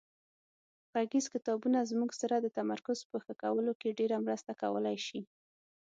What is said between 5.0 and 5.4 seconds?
شي.